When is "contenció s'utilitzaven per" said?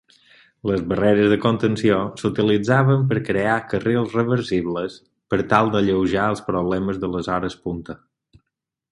1.41-3.17